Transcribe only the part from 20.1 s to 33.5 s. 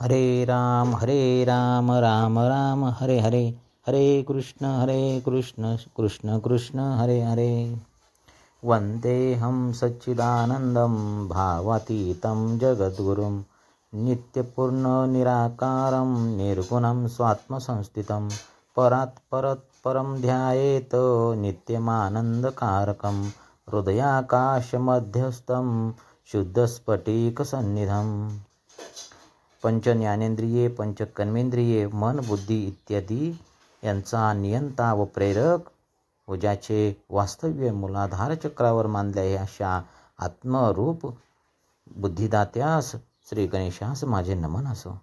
ध्यायेत् नित्यमानन्दकारकं हृदयाकाशमध्यस्थं शुद्धस्फटिकसन्निधम् पंच ज्ञानेंद्रिये पंच कर्मेंद्रिये मन बुद्धी इत्यादी